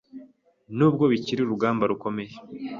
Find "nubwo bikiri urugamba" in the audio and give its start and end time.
0.77-1.83